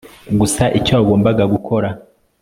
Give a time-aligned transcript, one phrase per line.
[0.39, 1.89] Gusa icyo wagombaga gukora